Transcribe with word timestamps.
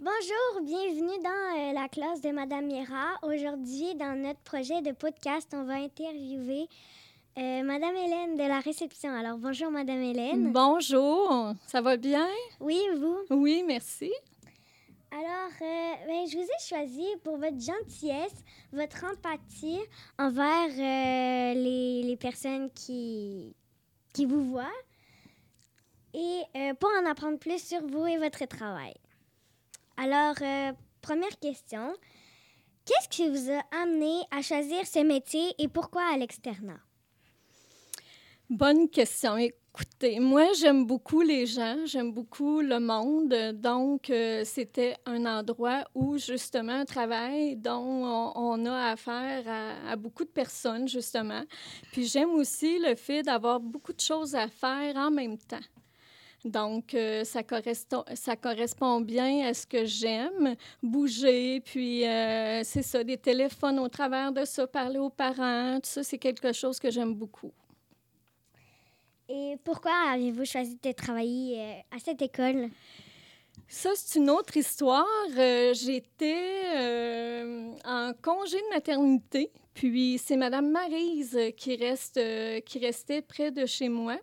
Bonjour, 0.00 0.62
bienvenue 0.62 1.20
dans 1.24 1.58
euh, 1.58 1.72
la 1.72 1.88
classe 1.88 2.20
de 2.20 2.30
Madame 2.30 2.66
Mira. 2.66 3.18
Aujourd'hui, 3.22 3.96
dans 3.96 4.16
notre 4.16 4.38
projet 4.42 4.80
de 4.80 4.92
podcast, 4.92 5.48
on 5.52 5.64
va 5.64 5.74
interviewer 5.74 6.68
euh, 7.36 7.62
Madame 7.64 7.96
Hélène 7.96 8.36
de 8.36 8.44
la 8.44 8.60
réception. 8.60 9.10
Alors, 9.10 9.38
bonjour 9.38 9.72
Madame 9.72 10.00
Hélène. 10.00 10.52
Bonjour, 10.52 11.52
ça 11.66 11.80
va 11.80 11.96
bien? 11.96 12.28
Oui, 12.60 12.80
vous? 12.96 13.18
Oui, 13.30 13.64
merci. 13.66 14.12
Alors, 15.10 15.50
euh, 15.62 15.94
ben, 16.06 16.26
je 16.28 16.36
vous 16.36 16.44
ai 16.44 16.68
choisi 16.68 17.04
pour 17.24 17.36
votre 17.38 17.60
gentillesse, 17.60 18.44
votre 18.72 19.04
empathie 19.04 19.80
envers 20.16 20.68
les, 21.56 22.04
les 22.04 22.16
personnes 22.16 22.70
qui, 22.70 23.52
qui 24.14 24.26
vous 24.26 24.44
voient 24.44 24.78
et 26.14 26.42
pour 26.78 26.88
en 27.02 27.10
apprendre 27.10 27.38
plus 27.40 27.60
sur 27.60 27.84
vous 27.84 28.06
et 28.06 28.16
votre 28.16 28.44
travail. 28.46 28.94
Alors, 30.00 30.36
euh, 30.42 30.72
première 31.00 31.36
question. 31.40 31.92
Qu'est-ce 32.84 33.08
qui 33.08 33.28
vous 33.28 33.50
a 33.50 33.60
amené 33.82 34.20
à 34.30 34.42
choisir 34.42 34.86
ce 34.86 35.00
métier 35.00 35.54
et 35.58 35.66
pourquoi 35.66 36.02
à 36.14 36.16
l'externat? 36.16 36.78
Bonne 38.48 38.88
question. 38.88 39.36
Écoutez, 39.36 40.20
moi, 40.20 40.52
j'aime 40.56 40.86
beaucoup 40.86 41.22
les 41.22 41.46
gens, 41.46 41.84
j'aime 41.84 42.12
beaucoup 42.12 42.60
le 42.60 42.78
monde. 42.78 43.34
Donc, 43.60 44.08
euh, 44.10 44.44
c'était 44.44 44.94
un 45.04 45.26
endroit 45.26 45.84
où, 45.96 46.16
justement, 46.16 46.74
un 46.74 46.84
travail 46.84 47.56
dont 47.56 47.72
on, 47.72 48.32
on 48.36 48.66
a 48.66 48.92
affaire 48.92 49.42
à, 49.48 49.90
à, 49.90 49.96
beaucoup 49.96 50.24
de 50.24 50.30
personnes, 50.30 50.86
justement. 50.86 51.42
Puis, 51.90 52.06
j'aime 52.06 52.30
aussi 52.30 52.78
le 52.78 52.94
fait 52.94 53.24
d'avoir 53.24 53.58
beaucoup 53.58 53.92
de 53.92 54.00
choses 54.00 54.36
à 54.36 54.46
faire 54.46 54.94
en 54.94 55.10
même 55.10 55.38
temps. 55.38 55.58
Donc, 56.44 56.94
euh, 56.94 57.24
ça, 57.24 57.42
correspond, 57.42 58.04
ça 58.14 58.36
correspond 58.36 59.00
bien 59.00 59.46
à 59.48 59.54
ce 59.54 59.66
que 59.66 59.84
j'aime, 59.84 60.54
bouger, 60.82 61.60
puis 61.60 62.06
euh, 62.06 62.62
c'est 62.64 62.82
ça, 62.82 63.02
des 63.02 63.16
téléphones 63.16 63.78
au 63.78 63.88
travers 63.88 64.32
de 64.32 64.44
ça, 64.44 64.66
parler 64.66 64.98
aux 64.98 65.10
parents, 65.10 65.80
tout 65.80 65.90
ça, 65.90 66.02
c'est 66.02 66.18
quelque 66.18 66.52
chose 66.52 66.78
que 66.78 66.90
j'aime 66.90 67.14
beaucoup. 67.14 67.52
Et 69.28 69.56
pourquoi 69.64 69.92
avez-vous 70.12 70.44
choisi 70.44 70.78
de 70.82 70.92
travailler 70.92 71.60
euh, 71.60 71.96
à 71.96 71.98
cette 71.98 72.22
école? 72.22 72.70
Ça, 73.66 73.90
c'est 73.94 74.18
une 74.18 74.30
autre 74.30 74.56
histoire. 74.56 75.04
Euh, 75.36 75.74
J'étais 75.74 76.62
euh, 76.74 77.72
en 77.84 78.12
congé 78.22 78.56
de 78.56 78.74
maternité, 78.74 79.50
puis 79.74 80.18
c'est 80.18 80.36
Madame 80.36 80.70
Marise 80.70 81.38
qui, 81.56 81.76
reste, 81.76 82.16
euh, 82.16 82.60
qui 82.60 82.78
restait 82.78 83.20
près 83.20 83.50
de 83.50 83.66
chez 83.66 83.90
moi, 83.90 84.16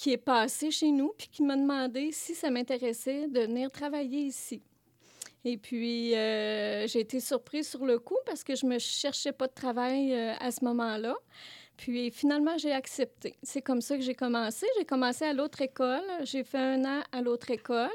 qui 0.00 0.12
est 0.12 0.16
passée 0.16 0.70
chez 0.70 0.92
nous, 0.92 1.12
puis 1.18 1.28
qui 1.28 1.42
m'a 1.42 1.56
demandé 1.56 2.10
si 2.10 2.34
ça 2.34 2.50
m'intéressait 2.50 3.28
de 3.28 3.40
venir 3.40 3.70
travailler 3.70 4.20
ici. 4.20 4.62
Et 5.44 5.58
puis, 5.58 6.14
euh, 6.14 6.86
j'ai 6.86 7.00
été 7.00 7.20
surprise 7.20 7.68
sur 7.68 7.84
le 7.84 7.98
coup 7.98 8.16
parce 8.24 8.42
que 8.42 8.54
je 8.54 8.64
ne 8.64 8.72
me 8.72 8.78
cherchais 8.78 9.32
pas 9.32 9.46
de 9.46 9.52
travail 9.52 10.14
euh, 10.14 10.32
à 10.40 10.52
ce 10.52 10.64
moment-là. 10.64 11.14
Puis 11.76 12.10
finalement, 12.12 12.56
j'ai 12.56 12.72
accepté. 12.72 13.36
C'est 13.42 13.60
comme 13.60 13.82
ça 13.82 13.96
que 13.98 14.02
j'ai 14.02 14.14
commencé. 14.14 14.66
J'ai 14.78 14.86
commencé 14.86 15.26
à 15.26 15.34
l'autre 15.34 15.60
école. 15.60 16.04
J'ai 16.22 16.44
fait 16.44 16.56
un 16.56 16.82
an 16.86 17.02
à 17.12 17.20
l'autre 17.20 17.50
école. 17.50 17.90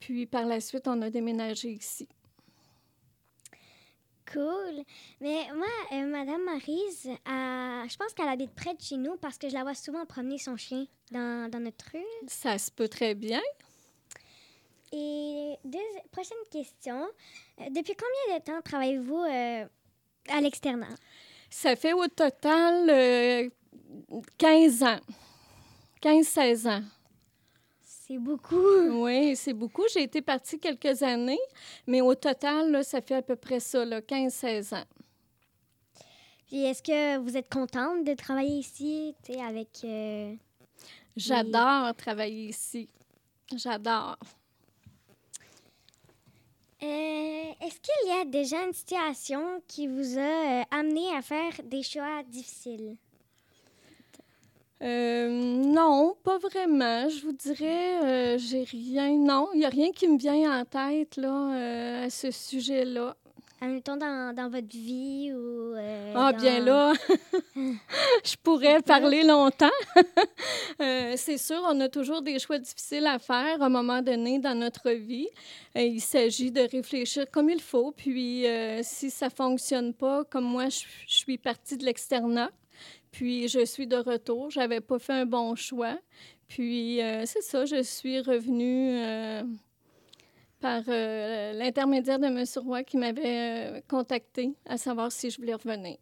Puis 0.00 0.26
par 0.26 0.46
la 0.46 0.60
suite, 0.60 0.88
on 0.88 1.00
a 1.00 1.10
déménagé 1.10 1.70
ici. 1.70 2.08
Cool. 4.36 4.84
Mais 5.22 5.46
moi, 5.54 5.66
euh, 5.92 6.04
Madame 6.04 6.44
Marise, 6.44 7.06
euh, 7.06 7.88
je 7.88 7.96
pense 7.96 8.12
qu'elle 8.12 8.28
habite 8.28 8.54
près 8.54 8.74
de 8.74 8.82
chez 8.82 8.98
nous 8.98 9.16
parce 9.16 9.38
que 9.38 9.48
je 9.48 9.54
la 9.54 9.62
vois 9.62 9.74
souvent 9.74 10.04
promener 10.04 10.36
son 10.36 10.58
chien 10.58 10.86
dans, 11.10 11.50
dans 11.50 11.60
notre 11.60 11.86
rue. 11.92 12.28
Ça 12.28 12.58
se 12.58 12.70
peut 12.70 12.88
très 12.88 13.14
bien. 13.14 13.40
Et 14.92 15.54
deux, 15.64 15.78
prochaine 16.12 16.36
question. 16.50 17.06
Euh, 17.60 17.64
depuis 17.70 17.94
combien 17.94 18.38
de 18.38 18.44
temps 18.44 18.60
travaillez-vous 18.62 19.24
euh, 19.24 19.66
à 20.28 20.40
l'externat? 20.40 20.94
Ça 21.50 21.74
fait 21.74 21.92
au 21.92 22.06
total 22.08 22.90
euh, 22.90 23.48
15 24.38 24.82
ans. 24.82 25.00
15-16 26.02 26.68
ans. 26.68 26.82
C'est 28.06 28.18
beaucoup. 28.18 29.02
Oui, 29.02 29.34
c'est 29.34 29.52
beaucoup. 29.52 29.82
J'ai 29.92 30.04
été 30.04 30.22
partie 30.22 30.60
quelques 30.60 31.02
années, 31.02 31.40
mais 31.88 32.00
au 32.00 32.14
total, 32.14 32.70
là, 32.70 32.84
ça 32.84 33.00
fait 33.00 33.16
à 33.16 33.22
peu 33.22 33.34
près 33.34 33.58
ça, 33.58 33.84
là, 33.84 34.00
15-16 34.00 34.76
ans. 34.76 34.84
Puis 36.46 36.64
est-ce 36.64 36.84
que 36.84 37.18
vous 37.18 37.36
êtes 37.36 37.52
contente 37.52 38.04
de 38.04 38.14
travailler 38.14 38.58
ici, 38.58 39.12
avec... 39.44 39.68
euh, 39.82 40.32
J'adore 41.16 41.96
travailler 41.96 42.50
ici. 42.50 42.88
J'adore. 43.56 44.18
Euh, 46.82 47.52
est-ce 47.60 47.80
qu'il 47.80 48.08
y 48.08 48.20
a 48.20 48.24
déjà 48.24 48.64
une 48.64 48.72
situation 48.72 49.60
qui 49.66 49.88
vous 49.88 50.16
a 50.16 50.60
euh, 50.60 50.62
amené 50.70 51.12
à 51.16 51.22
faire 51.22 51.52
des 51.64 51.82
choix 51.82 52.22
difficiles? 52.22 52.96
Euh, 54.82 55.28
non, 55.30 56.16
pas 56.22 56.38
vraiment. 56.38 57.08
Je 57.08 57.22
vous 57.24 57.32
dirais, 57.32 58.04
euh, 58.04 58.38
j'ai 58.38 58.64
rien. 58.64 59.10
Non, 59.16 59.48
il 59.54 59.60
n'y 59.60 59.64
a 59.64 59.70
rien 59.70 59.90
qui 59.90 60.06
me 60.06 60.18
vient 60.18 60.60
en 60.60 60.64
tête 60.64 61.16
là, 61.16 61.50
euh, 61.54 62.06
à 62.06 62.10
ce 62.10 62.30
sujet-là. 62.30 63.16
Admettons 63.58 63.96
dans, 63.96 64.34
dans 64.34 64.50
votre 64.50 64.68
vie 64.68 65.32
ou... 65.32 65.72
euh, 65.74 66.12
Ah, 66.14 66.30
dans- 66.30 66.38
bien 66.38 66.60
là, 66.60 66.92
je 67.56 68.36
pourrais 68.42 68.82
parler 68.82 69.22
longtemps. 69.24 69.70
C'est 70.78 71.38
sûr, 71.38 71.62
on 71.66 71.80
a 71.80 71.88
toujours 71.88 72.20
des 72.20 72.38
choix 72.38 72.58
difficiles 72.58 73.06
à 73.06 73.18
faire 73.18 73.62
à 73.62 73.66
un 73.66 73.68
moment 73.70 74.02
donné 74.02 74.38
dans 74.38 74.54
notre 74.54 74.90
vie. 74.90 75.28
Il 75.74 76.00
s'agit 76.02 76.50
de 76.52 76.60
réfléchir 76.70 77.24
comme 77.30 77.48
il 77.48 77.62
faut. 77.62 77.92
Puis, 77.92 78.44
si 78.82 79.10
ça 79.10 79.30
fonctionne 79.30 79.94
pas, 79.94 80.24
comme 80.24 80.44
moi, 80.44 80.68
je, 80.68 80.80
je 81.08 81.16
suis 81.16 81.38
partie 81.38 81.78
de 81.78 81.84
l'externat. 81.86 82.50
Puis, 83.16 83.48
je 83.48 83.64
suis 83.64 83.86
de 83.86 83.96
retour. 83.96 84.50
J'avais 84.50 84.82
pas 84.82 84.98
fait 84.98 85.14
un 85.14 85.24
bon 85.24 85.54
choix. 85.54 85.98
Puis, 86.48 87.00
euh, 87.00 87.24
c'est 87.24 87.40
ça, 87.40 87.64
je 87.64 87.82
suis 87.82 88.20
revenue 88.20 88.90
euh, 88.90 89.42
par 90.60 90.82
euh, 90.86 91.54
l'intermédiaire 91.54 92.18
de 92.18 92.26
M. 92.26 92.44
Roy 92.56 92.84
qui 92.84 92.98
m'avait 92.98 93.82
contacté 93.88 94.52
à 94.66 94.76
savoir 94.76 95.10
si 95.10 95.30
je 95.30 95.38
voulais 95.38 95.54
revenir. 95.54 95.96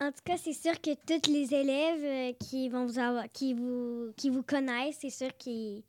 En 0.00 0.12
tout 0.12 0.22
cas, 0.24 0.36
c'est 0.36 0.52
sûr 0.52 0.80
que 0.80 0.90
tous 0.94 1.28
les 1.28 1.52
élèves 1.52 2.36
qui 2.36 2.68
vont 2.68 2.86
vous 2.86 3.00
qui 3.32 3.54
vous, 3.54 4.12
qui 4.16 4.30
vous 4.30 4.44
connaissent, 4.44 4.98
c'est 5.00 5.10
sûr 5.10 5.36
qu'ils 5.36 5.82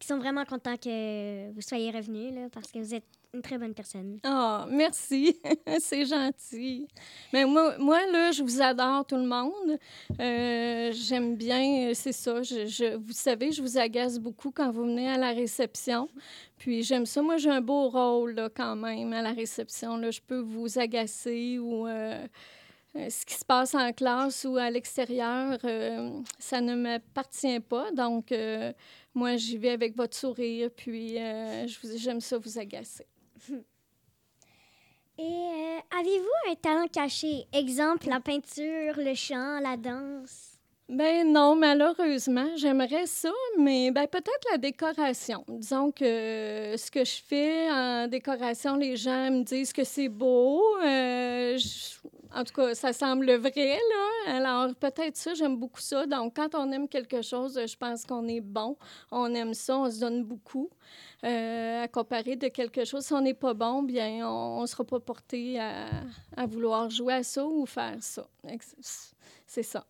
sont 0.00 0.16
vraiment 0.16 0.46
contents 0.46 0.78
que 0.78 1.52
vous 1.52 1.60
soyez 1.60 1.90
revenu, 1.90 2.30
là, 2.30 2.48
parce 2.50 2.72
que 2.72 2.78
vous 2.78 2.94
êtes 2.94 3.04
une 3.34 3.42
très 3.42 3.58
bonne 3.58 3.74
personne. 3.74 4.20
Ah, 4.22 4.66
merci. 4.70 5.36
c'est 5.80 6.06
gentil. 6.06 6.86
Mais 7.32 7.44
moi, 7.44 7.76
moi, 7.78 8.00
là, 8.12 8.30
je 8.30 8.42
vous 8.42 8.62
adore, 8.62 9.04
tout 9.04 9.16
le 9.16 9.26
monde. 9.26 9.78
Euh, 10.20 10.92
J'aime 10.92 11.36
bien, 11.36 11.90
euh, 11.90 11.94
c'est 11.94 12.12
ça. 12.12 12.42
Je, 12.42 12.96
vous 12.96 13.12
savez, 13.12 13.50
je 13.52 13.60
vous 13.60 13.76
agace 13.76 14.18
beaucoup 14.18 14.50
quand 14.52 14.70
vous 14.70 14.84
venez 14.84 15.08
à 15.08 15.18
la 15.18 15.32
réception. 15.32 16.08
Puis 16.58 16.82
j'aime 16.84 17.06
ça. 17.06 17.20
Moi, 17.22 17.36
j'ai 17.36 17.50
un 17.50 17.60
beau 17.60 17.88
rôle, 17.88 18.34
là, 18.34 18.48
quand 18.54 18.76
même, 18.76 19.12
à 19.12 19.22
la 19.22 19.32
réception. 19.32 19.96
Là. 19.96 20.10
Je 20.10 20.20
peux 20.20 20.40
vous 20.40 20.78
agacer 20.78 21.58
ou... 21.58 21.86
euh, 21.86 22.24
ce 22.94 23.26
qui 23.26 23.34
se 23.34 23.44
passe 23.44 23.74
en 23.74 23.92
classe 23.92 24.46
ou 24.48 24.56
à 24.56 24.70
l'extérieur, 24.70 25.58
ça 26.38 26.60
ne 26.60 26.76
m'appartient 26.76 27.58
pas. 27.58 27.90
Donc, 27.90 28.32
moi, 29.12 29.36
j'y 29.36 29.58
vais 29.58 29.70
avec 29.70 29.96
votre 29.96 30.16
sourire, 30.16 30.70
puis 30.76 31.18
j'aime 31.96 32.20
ça 32.20 32.38
vous 32.38 32.56
agacer. 32.56 33.08
Et 35.18 35.22
euh, 35.22 35.78
avez-vous 36.00 36.50
un 36.50 36.54
talent 36.56 36.86
caché? 36.88 37.46
Exemple, 37.52 38.08
la 38.08 38.20
peinture, 38.20 38.94
le 38.96 39.14
chant, 39.14 39.60
la 39.60 39.76
danse? 39.76 40.58
Ben 40.88 41.32
non, 41.32 41.56
malheureusement, 41.56 42.48
j'aimerais 42.56 43.06
ça, 43.06 43.30
mais 43.58 43.90
ben 43.90 44.06
peut-être 44.06 44.46
la 44.52 44.58
décoration. 44.58 45.42
Disons 45.48 45.90
que 45.90 46.04
euh, 46.04 46.76
ce 46.76 46.90
que 46.90 47.04
je 47.04 47.22
fais 47.26 47.70
en 47.70 48.06
décoration, 48.06 48.76
les 48.76 48.96
gens 48.96 49.30
me 49.30 49.42
disent 49.44 49.72
que 49.72 49.84
c'est 49.84 50.08
beau. 50.10 50.62
euh, 50.84 51.56
je- 51.56 51.96
en 52.34 52.44
tout 52.44 52.52
cas, 52.52 52.74
ça 52.74 52.92
semble 52.92 53.32
vrai, 53.36 53.78
là. 53.78 54.36
Alors, 54.36 54.74
peut-être 54.74 55.16
ça, 55.16 55.34
j'aime 55.34 55.56
beaucoup 55.56 55.80
ça. 55.80 56.06
Donc, 56.06 56.34
quand 56.36 56.54
on 56.54 56.70
aime 56.72 56.88
quelque 56.88 57.22
chose, 57.22 57.60
je 57.64 57.76
pense 57.76 58.04
qu'on 58.04 58.26
est 58.26 58.40
bon. 58.40 58.76
On 59.10 59.32
aime 59.34 59.54
ça, 59.54 59.78
on 59.78 59.90
se 59.90 60.00
donne 60.00 60.24
beaucoup. 60.24 60.70
Euh, 61.24 61.84
à 61.84 61.88
comparer 61.88 62.36
de 62.36 62.48
quelque 62.48 62.84
chose, 62.84 63.04
si 63.04 63.12
on 63.12 63.20
n'est 63.20 63.34
pas 63.34 63.54
bon, 63.54 63.82
bien, 63.82 64.28
on 64.28 64.62
ne 64.62 64.66
sera 64.66 64.84
pas 64.84 65.00
porté 65.00 65.58
à, 65.60 66.46
vouloir 66.46 66.90
jouer 66.90 67.14
à 67.14 67.22
ça 67.22 67.46
ou 67.46 67.66
faire 67.66 67.96
ça. 68.00 68.28
C'est 69.46 69.62
ça. 69.62 69.86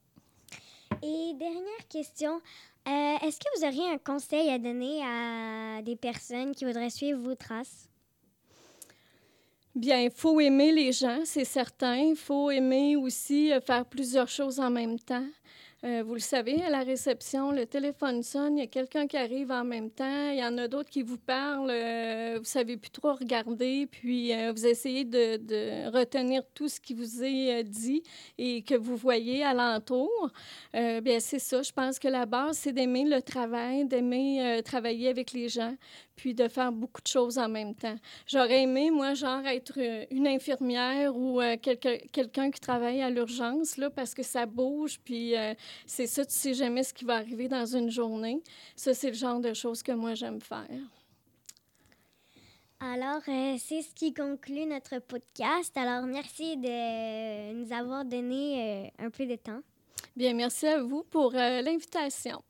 Et 1.02 1.32
dernière 1.34 1.88
question, 1.88 2.40
euh, 2.86 3.16
est-ce 3.22 3.38
que 3.40 3.58
vous 3.58 3.66
auriez 3.66 3.90
un 3.90 3.98
conseil 3.98 4.50
à 4.50 4.58
donner 4.58 5.02
à 5.02 5.82
des 5.82 5.96
personnes 5.96 6.54
qui 6.54 6.64
voudraient 6.64 6.90
suivre 6.90 7.20
vos 7.20 7.34
traces? 7.34 7.88
Bien, 9.74 9.98
il 10.02 10.10
faut 10.10 10.38
aimer 10.40 10.70
les 10.72 10.92
gens, 10.92 11.20
c'est 11.24 11.44
certain. 11.44 11.96
Il 11.96 12.16
faut 12.16 12.50
aimer 12.50 12.96
aussi 12.96 13.52
euh, 13.52 13.60
faire 13.60 13.84
plusieurs 13.84 14.28
choses 14.28 14.60
en 14.60 14.70
même 14.70 14.98
temps. 15.00 15.26
Euh, 15.84 16.02
vous 16.02 16.14
le 16.14 16.20
savez, 16.20 16.62
à 16.62 16.70
la 16.70 16.82
réception, 16.82 17.50
le 17.50 17.66
téléphone 17.66 18.22
sonne, 18.22 18.56
il 18.56 18.60
y 18.60 18.64
a 18.64 18.66
quelqu'un 18.66 19.06
qui 19.06 19.18
arrive 19.18 19.50
en 19.50 19.64
même 19.64 19.90
temps, 19.90 20.30
il 20.30 20.38
y 20.38 20.44
en 20.44 20.56
a 20.56 20.66
d'autres 20.66 20.88
qui 20.88 21.02
vous 21.02 21.18
parlent, 21.18 21.68
euh, 21.70 22.36
vous 22.38 22.44
savez 22.46 22.78
plus 22.78 22.90
trop 22.90 23.12
regarder, 23.12 23.86
puis 23.86 24.32
euh, 24.32 24.50
vous 24.52 24.64
essayez 24.64 25.04
de, 25.04 25.90
retenir 25.90 26.42
tout 26.54 26.68
ce 26.68 26.80
qui 26.80 26.94
vous 26.94 27.22
est 27.22 27.64
dit 27.64 28.02
et 28.38 28.62
que 28.62 28.74
vous 28.74 28.96
voyez 28.96 29.44
alentour. 29.44 30.30
bien, 30.72 31.20
c'est 31.20 31.38
ça. 31.38 31.60
Je 31.60 31.72
pense 31.72 31.98
que 31.98 32.08
la 32.08 32.24
base, 32.24 32.56
c'est 32.56 32.72
d'aimer 32.72 33.04
le 33.04 33.20
travail, 33.20 33.84
d'aimer 33.84 34.62
travailler 34.64 35.10
avec 35.10 35.32
les 35.32 35.50
gens, 35.50 35.76
puis 36.16 36.34
de 36.34 36.48
faire 36.48 36.72
beaucoup 36.72 37.00
de 37.02 37.06
choses 37.06 37.38
en 37.38 37.48
même 37.48 37.74
temps. 37.74 37.96
J'aurais 38.26 38.62
aimé, 38.62 38.90
moi, 38.90 39.14
genre, 39.14 39.44
être 39.46 39.74
euh, 39.78 40.04
une 40.10 40.26
infirmière 40.26 41.16
ou 41.16 41.40
euh, 41.40 41.56
quelqu'un 41.56 42.50
qui 42.50 42.60
travaille 42.60 43.02
à 43.02 43.10
l'urgence, 43.10 43.76
là, 43.76 43.90
parce 43.90 44.14
que 44.14 44.22
ça 44.22 44.46
bouge, 44.46 44.98
puis 45.04 45.36
euh, 45.36 45.54
c'est 45.86 46.06
ça, 46.06 46.24
tu 46.24 46.32
sais 46.32 46.54
jamais 46.54 46.82
ce 46.82 46.94
qui 46.94 47.04
va 47.04 47.16
arriver 47.16 47.48
dans 47.48 47.66
une 47.66 47.90
journée. 47.90 48.42
Ça, 48.76 48.94
c'est 48.94 49.08
le 49.08 49.14
genre 49.14 49.40
de 49.40 49.54
choses 49.54 49.82
que 49.82 49.92
moi, 49.92 50.14
j'aime 50.14 50.40
faire. 50.40 50.68
Alors, 52.80 53.22
c'est 53.24 53.82
ce 53.82 53.94
qui 53.94 54.12
conclut 54.12 54.66
notre 54.66 54.98
podcast. 54.98 55.74
Alors, 55.76 56.06
merci 56.06 56.56
de 56.56 57.52
nous 57.52 57.72
avoir 57.72 58.04
donné 58.04 58.92
un 58.98 59.10
peu 59.10 59.26
de 59.26 59.36
temps. 59.36 59.60
Bien, 60.16 60.34
merci 60.34 60.66
à 60.66 60.82
vous 60.82 61.02
pour 61.02 61.32
l'invitation. 61.32 62.42